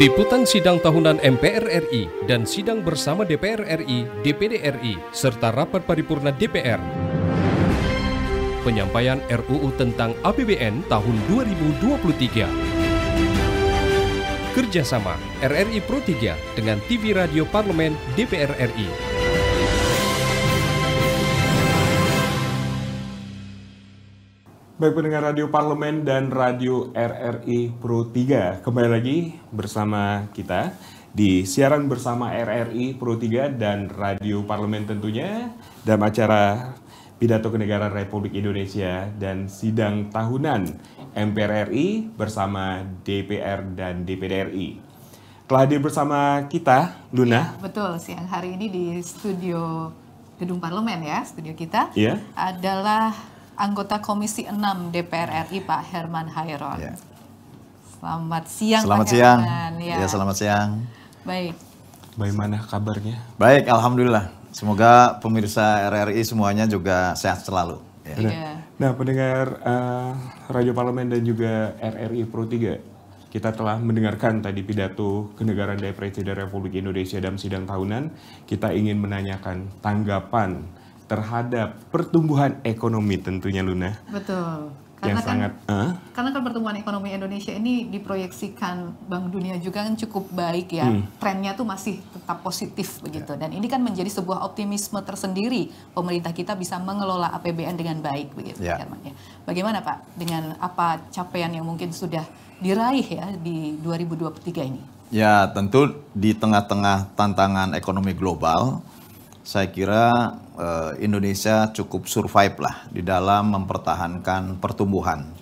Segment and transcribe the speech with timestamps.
[0.00, 6.32] Liputan sidang tahunan MPR RI dan sidang bersama DPR RI, DPD RI, serta rapat paripurna
[6.32, 6.80] DPR.
[8.64, 12.48] Penyampaian RUU tentang APBN tahun 2023.
[14.56, 19.09] Kerjasama RRI Pro 3 dengan TV Radio Parlemen DPR RI.
[24.80, 29.18] Baik pendengar Radio Parlemen dan Radio RRI Pro 3 Kembali lagi
[29.52, 30.72] bersama kita
[31.12, 35.52] di siaran bersama RRI Pro 3 dan Radio Parlemen tentunya
[35.84, 36.72] Dalam acara
[37.20, 40.72] Pidato Kenegaraan Republik Indonesia dan Sidang Tahunan
[41.12, 44.68] MPR RI bersama DPR dan DPD RI
[45.44, 47.58] Telah hadir bersama kita, Luna.
[47.60, 49.92] Betul, siang hari ini di studio
[50.40, 52.16] Gedung Parlemen ya, studio kita Iya.
[52.32, 53.12] adalah
[53.60, 54.56] anggota Komisi 6
[54.88, 56.80] DPR RI Pak Herman Hairon.
[56.80, 56.96] Ya.
[58.00, 59.40] Selamat siang Selamat Pak siang.
[59.44, 59.72] Herman.
[59.84, 60.08] Ya.
[60.08, 60.70] selamat siang.
[61.28, 61.54] Baik.
[62.16, 63.20] Bagaimana kabarnya?
[63.36, 64.32] Baik, alhamdulillah.
[64.50, 67.78] Semoga pemirsa RRI semuanya juga sehat selalu.
[68.02, 68.16] Ya.
[68.16, 68.50] Iya.
[68.80, 70.10] Nah, pendengar eh,
[70.48, 76.34] Radio Parlemen dan juga RRI Pro 3, kita telah mendengarkan tadi pidato kenegaraan dari Presiden
[76.34, 78.10] Republik Indonesia dalam sidang tahunan.
[78.48, 80.79] Kita ingin menanyakan tanggapan
[81.10, 83.98] terhadap pertumbuhan ekonomi tentunya Luna.
[84.14, 84.70] Betul.
[85.00, 89.80] yang Karena kan sangat eh, karena kan pertumbuhan ekonomi Indonesia ini diproyeksikan Bank Dunia juga
[89.88, 90.92] kan cukup baik ya.
[90.92, 91.08] Hmm.
[91.16, 93.32] Trennya tuh masih tetap positif begitu.
[93.32, 98.60] Dan ini kan menjadi sebuah optimisme tersendiri pemerintah kita bisa mengelola APBN dengan baik begitu
[98.60, 98.76] Ya.
[98.76, 99.16] Herman, ya.
[99.48, 102.28] Bagaimana Pak dengan apa capaian yang mungkin sudah
[102.60, 104.82] diraih ya di 2023 ini?
[105.10, 108.84] Ya, tentu di tengah-tengah tantangan ekonomi global,
[109.40, 115.32] saya kira eh, Indonesia cukup survive lah di dalam mempertahankan pertumbuhan.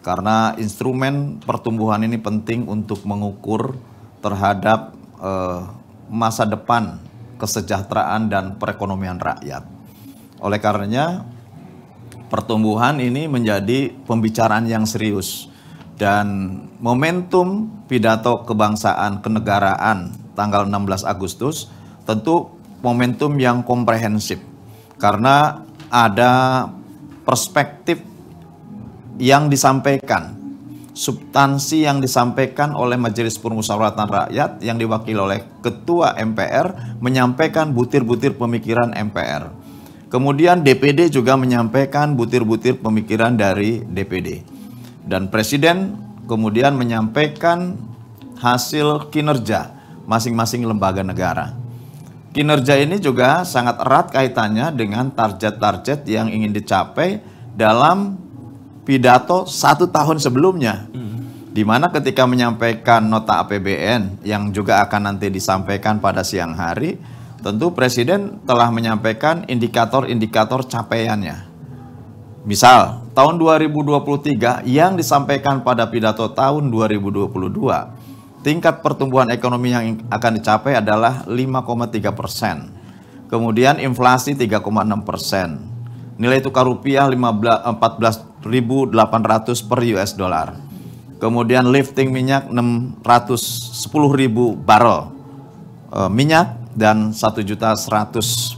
[0.00, 3.76] Karena instrumen pertumbuhan ini penting untuk mengukur
[4.24, 5.60] terhadap eh,
[6.08, 7.02] masa depan
[7.36, 9.66] kesejahteraan dan perekonomian rakyat.
[10.40, 11.24] Oleh karenanya,
[12.32, 15.48] pertumbuhan ini menjadi pembicaraan yang serius
[15.96, 21.72] dan momentum pidato kebangsaan kenegaraan tanggal 16 Agustus
[22.04, 24.40] tentu momentum yang komprehensif
[24.96, 26.66] karena ada
[27.24, 28.00] perspektif
[29.16, 30.36] yang disampaikan
[30.96, 38.96] substansi yang disampaikan oleh Majelis Permusyawaratan Rakyat yang diwakili oleh Ketua MPR menyampaikan butir-butir pemikiran
[38.96, 39.52] MPR.
[40.08, 44.40] Kemudian DPD juga menyampaikan butir-butir pemikiran dari DPD.
[45.04, 47.76] Dan Presiden kemudian menyampaikan
[48.40, 49.76] hasil kinerja
[50.08, 51.52] masing-masing lembaga negara.
[52.36, 57.24] Kinerja ini juga sangat erat kaitannya dengan target-target yang ingin dicapai
[57.56, 58.20] dalam
[58.84, 60.84] pidato satu tahun sebelumnya.
[61.56, 67.00] Di mana ketika menyampaikan nota APBN yang juga akan nanti disampaikan pada siang hari,
[67.40, 71.48] tentu Presiden telah menyampaikan indikator-indikator capaiannya.
[72.44, 77.32] Misal, tahun 2023 yang disampaikan pada pidato tahun 2022,
[78.46, 82.70] tingkat pertumbuhan ekonomi yang akan dicapai adalah 5,3 persen.
[83.26, 84.62] Kemudian inflasi 3,6
[85.02, 85.66] persen.
[86.14, 88.46] Nilai tukar rupiah 14.800
[89.66, 90.54] per US dollar.
[91.18, 93.90] Kemudian lifting minyak 610.000
[94.62, 95.10] barrel
[95.90, 97.50] eh, minyak dan 1.100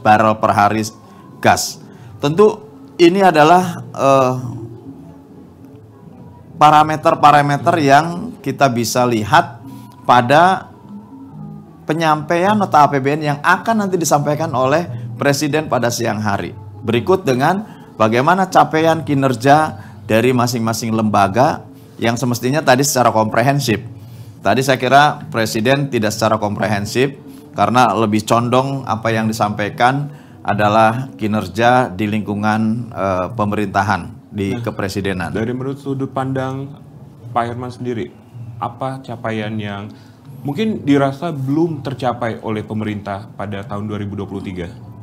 [0.00, 0.88] barrel per hari
[1.44, 1.76] gas.
[2.24, 2.64] Tentu
[2.96, 4.34] ini adalah eh,
[6.56, 9.53] parameter-parameter yang kita bisa lihat
[10.04, 10.72] pada
[11.88, 16.50] penyampaian nota APBN yang akan nanti disampaikan oleh Presiden pada siang hari.
[16.82, 17.62] Berikut dengan
[17.94, 21.62] bagaimana capaian kinerja dari masing-masing lembaga
[22.02, 23.78] yang semestinya tadi secara komprehensif.
[24.42, 27.14] Tadi saya kira Presiden tidak secara komprehensif
[27.54, 30.10] karena lebih condong apa yang disampaikan
[30.44, 35.32] adalah kinerja di lingkungan eh, pemerintahan di kepresidenan.
[35.32, 36.68] Dari menurut sudut pandang
[37.32, 38.23] Pak Herman sendiri,
[38.60, 39.90] apa capaian yang
[40.44, 44.94] mungkin dirasa belum tercapai oleh pemerintah pada tahun 2023?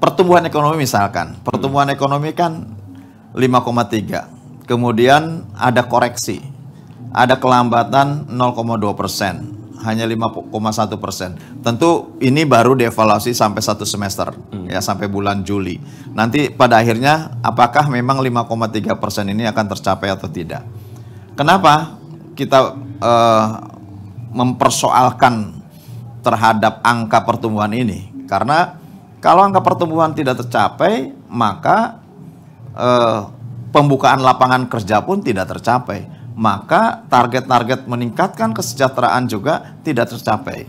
[0.00, 2.64] pertumbuhan ekonomi misalkan, pertumbuhan ekonomi kan
[3.36, 4.64] 5,3.
[4.64, 6.40] Kemudian ada koreksi,
[7.12, 9.52] ada kelambatan 0,2 persen,
[9.84, 11.36] hanya 5,1 persen.
[11.60, 14.32] Tentu ini baru dievaluasi sampai satu semester,
[14.66, 15.76] ya sampai bulan Juli.
[16.16, 20.64] Nanti pada akhirnya apakah memang 5,3 persen ini akan tercapai atau tidak?
[21.36, 21.99] Kenapa
[22.40, 22.72] kita
[23.04, 23.48] eh,
[24.32, 25.60] mempersoalkan
[26.24, 28.24] terhadap angka pertumbuhan ini?
[28.24, 28.80] Karena
[29.20, 32.00] kalau angka pertumbuhan tidak tercapai, maka
[32.72, 33.20] eh,
[33.68, 36.18] pembukaan lapangan kerja pun tidak tercapai.
[36.40, 40.64] maka target-target meningkatkan kesejahteraan juga tidak tercapai.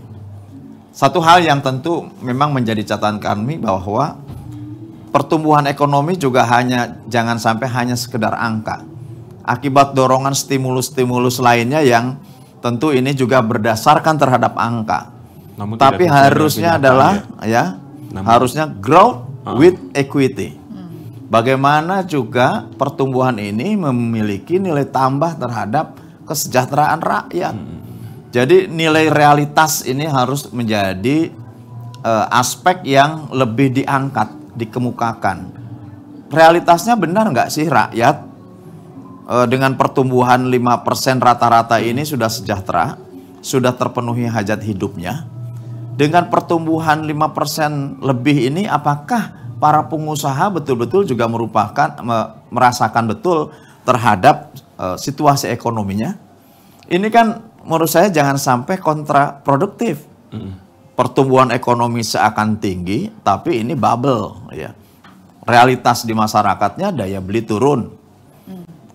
[0.92, 4.20] Satu hal yang tentu memang menjadi catatan kami bahwa
[5.16, 8.84] pertumbuhan ekonomi juga hanya jangan sampai hanya sekedar angka.
[9.42, 12.18] Akibat dorongan stimulus-stimulus lainnya yang
[12.62, 15.10] tentu ini juga berdasarkan terhadap angka.
[15.58, 17.46] Namun Tapi tidak harusnya adalah ya.
[17.46, 17.64] ya,
[18.14, 19.58] Namun- harusnya growth Ah.
[19.58, 20.62] with equity.
[21.32, 25.96] Bagaimana juga pertumbuhan ini memiliki nilai tambah terhadap
[26.28, 27.56] kesejahteraan rakyat.
[28.32, 31.32] Jadi nilai realitas ini harus menjadi
[32.02, 35.54] eh, aspek yang lebih diangkat, dikemukakan.
[36.34, 38.26] Realitasnya benar nggak sih rakyat
[39.48, 42.98] dengan pertumbuhan 5% rata-rata ini sudah sejahtera,
[43.40, 45.26] sudah terpenuhi hajat hidupnya.
[45.96, 53.54] Dengan pertumbuhan 5% lebih ini apakah para pengusaha betul-betul juga merupakan me- merasakan betul
[53.86, 54.50] terhadap
[54.82, 56.18] eh, situasi ekonominya?
[56.90, 60.10] Ini kan menurut saya jangan sampai kontraproduktif.
[60.92, 64.76] Pertumbuhan ekonomi seakan tinggi, tapi ini bubble ya.
[65.48, 68.01] Realitas di masyarakatnya daya beli turun.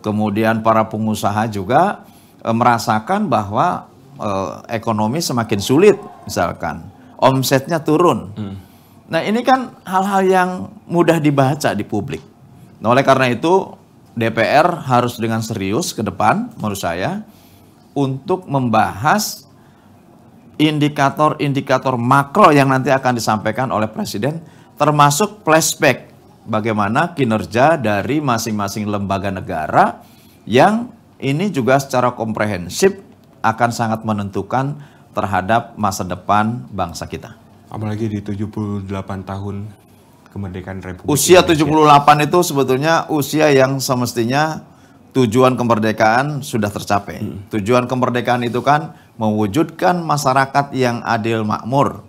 [0.07, 2.07] Kemudian para pengusaha juga
[2.47, 3.91] eh, merasakan bahwa
[4.23, 6.87] eh, ekonomi semakin sulit misalkan.
[7.19, 8.31] Omsetnya turun.
[9.09, 10.51] Nah, ini kan hal-hal yang
[10.85, 12.21] mudah dibaca di publik.
[12.79, 13.73] Nah, oleh karena itu
[14.13, 17.25] DPR harus dengan serius ke depan menurut saya
[17.97, 19.49] untuk membahas
[20.61, 24.41] indikator-indikator makro yang nanti akan disampaikan oleh Presiden,
[24.77, 26.06] termasuk flashback
[26.47, 30.01] bagaimana kinerja dari masing-masing lembaga negara
[30.47, 33.03] yang ini juga secara komprehensif
[33.43, 34.79] akan sangat menentukan
[35.13, 37.35] terhadap masa depan bangsa kita.
[37.67, 38.87] Apalagi di 78
[39.27, 39.57] tahun
[40.31, 41.65] kemerdekaan Republik Usia Indonesia.
[42.23, 44.63] 78 itu sebetulnya usia yang semestinya
[45.17, 47.25] tujuan kemerdekaan sudah tercapai.
[47.49, 52.05] Tujuan kemerdekaan itu kan mewujudkan masyarakat yang adil makmur,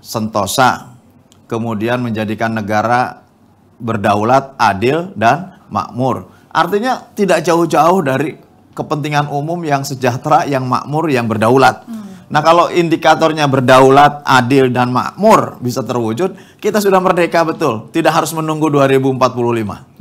[0.00, 0.96] sentosa,
[1.44, 3.23] kemudian menjadikan negara
[3.76, 6.28] berdaulat, adil, dan makmur.
[6.48, 8.38] Artinya tidak jauh-jauh dari
[8.70, 11.82] kepentingan umum yang sejahtera, yang makmur, yang berdaulat.
[12.24, 17.86] Nah kalau indikatornya berdaulat, adil, dan makmur bisa terwujud, kita sudah merdeka betul.
[17.90, 19.14] Tidak harus menunggu 2045.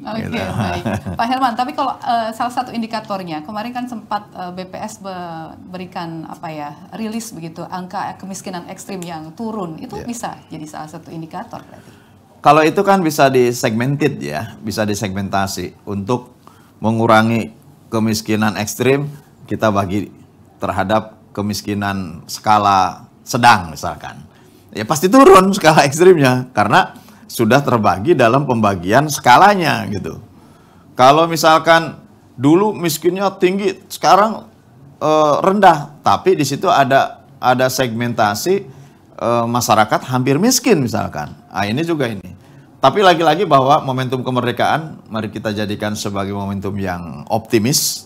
[0.03, 0.35] Oke, Gitu.
[0.35, 0.83] baik.
[1.19, 6.25] Pak Herman, tapi kalau eh, salah satu indikatornya, kemarin kan sempat eh, BPS be- berikan
[6.25, 10.03] apa ya, rilis begitu, angka kemiskinan ekstrim yang turun, itu Ya.
[10.03, 12.02] bisa jadi salah satu indikator berarti.
[12.43, 16.35] Kalau itu kan bisa disegmented ya, bisa disegmentasi untuk
[16.83, 17.55] mengurangi
[17.87, 19.07] kemiskinan ekstrim
[19.47, 20.11] kita bagi
[20.59, 24.27] terhadap kemiskinan skala sedang misalkan.
[24.75, 26.99] Ya pasti turun skala ekstrimnya karena
[27.31, 30.19] sudah terbagi dalam pembagian skalanya gitu.
[30.99, 31.95] Kalau misalkan
[32.35, 34.51] dulu miskinnya tinggi, sekarang
[34.99, 38.82] eh, rendah, tapi di situ ada ada segmentasi
[39.23, 41.31] eh, masyarakat hampir miskin misalkan.
[41.47, 42.35] Ah ini juga ini.
[42.83, 48.03] Tapi lagi-lagi bahwa momentum kemerdekaan mari kita jadikan sebagai momentum yang optimis.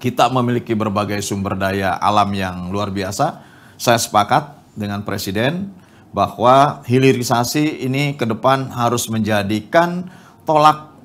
[0.00, 3.44] Kita memiliki berbagai sumber daya alam yang luar biasa.
[3.76, 5.68] Saya sepakat dengan presiden
[6.16, 10.08] bahwa hilirisasi ini ke depan harus menjadikan
[10.48, 10.96] tolak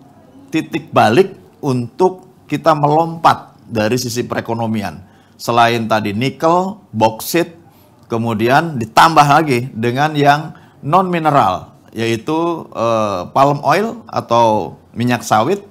[0.48, 5.04] titik balik untuk kita melompat dari sisi perekonomian.
[5.36, 7.65] Selain tadi nikel, boksit,
[8.06, 10.54] kemudian ditambah lagi dengan yang
[10.86, 15.64] non mineral yaitu eh, palm oil atau minyak sawit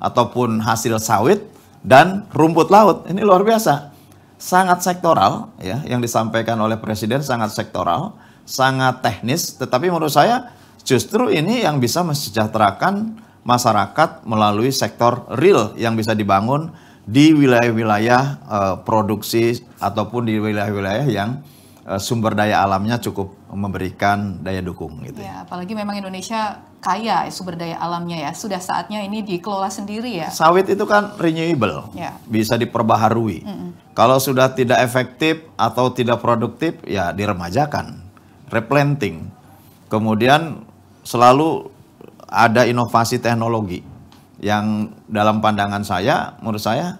[0.00, 1.44] ataupun hasil sawit
[1.84, 3.04] dan rumput laut.
[3.06, 3.92] Ini luar biasa.
[4.36, 10.52] Sangat sektoral ya yang disampaikan oleh presiden sangat sektoral, sangat teknis tetapi menurut saya
[10.84, 13.16] justru ini yang bisa mesejahterakan
[13.46, 16.72] masyarakat melalui sektor real yang bisa dibangun
[17.06, 21.40] di wilayah-wilayah eh, produksi ataupun di wilayah-wilayah yang
[22.02, 25.22] sumber daya alamnya cukup memberikan daya dukung gitu.
[25.22, 28.30] Ya, apalagi memang Indonesia kaya sumber daya alamnya ya.
[28.34, 30.28] Sudah saatnya ini dikelola sendiri ya.
[30.34, 32.18] Sawit itu kan renewable, Ya.
[32.26, 33.46] bisa diperbaharui.
[33.94, 38.02] Kalau sudah tidak efektif atau tidak produktif, ya diremajakan,
[38.50, 39.30] replanting.
[39.86, 40.66] Kemudian
[41.06, 41.70] selalu
[42.26, 43.86] ada inovasi teknologi
[44.42, 46.98] yang dalam pandangan saya, menurut saya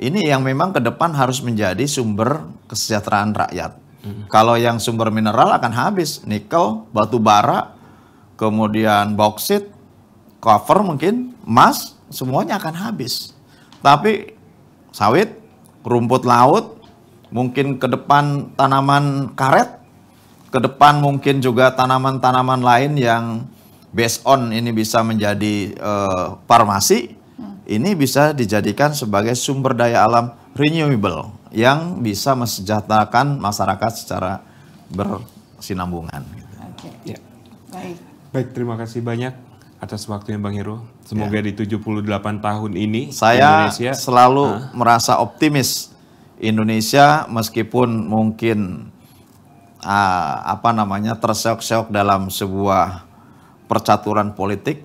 [0.00, 3.81] ini yang memang ke depan harus menjadi sumber kesejahteraan rakyat.
[4.26, 7.70] Kalau yang sumber mineral akan habis, nikel, batu bara,
[8.34, 9.70] kemudian bauksit,
[10.42, 13.30] cover mungkin, emas, semuanya akan habis.
[13.78, 14.34] Tapi
[14.90, 15.38] sawit,
[15.86, 16.82] rumput laut,
[17.30, 19.78] mungkin ke depan tanaman karet,
[20.50, 23.46] ke depan mungkin juga tanaman-tanaman lain yang
[23.94, 27.14] based on ini bisa menjadi eh, farmasi,
[27.70, 34.44] ini bisa dijadikan sebagai sumber daya alam renewable yang bisa mesejahterakan masyarakat secara
[34.92, 36.22] bersinambungan.
[36.36, 36.54] gitu.
[36.72, 36.88] Oke.
[37.04, 37.18] Ya.
[37.72, 37.96] Baik.
[38.32, 39.36] Baik, terima kasih banyak
[39.82, 40.84] atas waktunya Bang Hero.
[41.04, 45.90] Semoga di 78 tahun ini Saya Indonesia selalu merasa optimis
[46.38, 48.88] Indonesia meskipun mungkin
[49.82, 53.04] ah, apa namanya terseok-seok dalam sebuah
[53.66, 54.84] percaturan politik,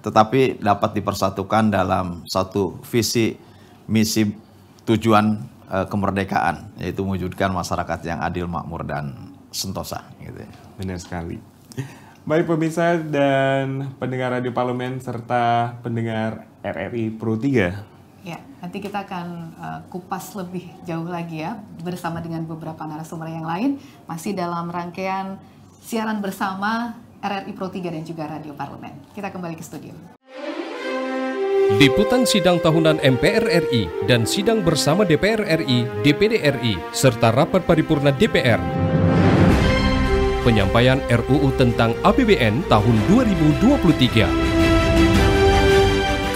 [0.00, 3.34] tetapi dapat dipersatukan dalam satu visi
[3.90, 4.22] misi
[4.88, 10.06] tujuan eh, kemerdekaan yaitu mewujudkan masyarakat yang adil, makmur dan sentosa.
[10.22, 10.40] Gitu.
[10.40, 10.50] ya.
[10.78, 11.36] Benar sekali.
[12.20, 18.20] Baik pemirsa dan pendengar Radio Parlemen serta pendengar RRI Pro 3.
[18.20, 23.48] Ya, nanti kita akan uh, kupas lebih jauh lagi ya bersama dengan beberapa narasumber yang
[23.48, 25.40] lain masih dalam rangkaian
[25.80, 28.92] siaran bersama RRI Pro 3 dan juga Radio Parlemen.
[29.16, 30.19] Kita kembali ke studio.
[31.80, 38.12] Liputan sidang tahunan MPR RI dan sidang bersama DPR RI, DPD RI, serta rapat paripurna
[38.12, 38.60] DPR.
[40.44, 44.28] Penyampaian RUU tentang APBN tahun 2023.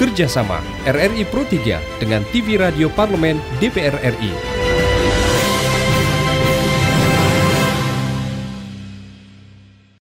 [0.01, 4.53] Kerjasama RRI Pro 3 dengan TV Radio Parlemen DPR RI.